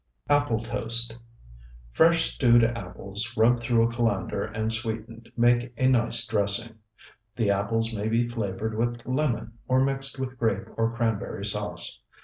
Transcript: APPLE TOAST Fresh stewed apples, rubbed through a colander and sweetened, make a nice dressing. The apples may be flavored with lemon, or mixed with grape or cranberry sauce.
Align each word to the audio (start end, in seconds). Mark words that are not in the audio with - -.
APPLE 0.31 0.63
TOAST 0.63 1.15
Fresh 1.91 2.31
stewed 2.31 2.63
apples, 2.63 3.37
rubbed 3.37 3.59
through 3.59 3.83
a 3.87 3.93
colander 3.93 4.43
and 4.45 4.73
sweetened, 4.73 5.31
make 5.37 5.71
a 5.77 5.87
nice 5.87 6.25
dressing. 6.25 6.73
The 7.35 7.51
apples 7.51 7.93
may 7.95 8.07
be 8.09 8.27
flavored 8.27 8.75
with 8.79 9.05
lemon, 9.05 9.59
or 9.67 9.79
mixed 9.79 10.17
with 10.19 10.39
grape 10.39 10.69
or 10.75 10.91
cranberry 10.91 11.45
sauce. 11.45 12.01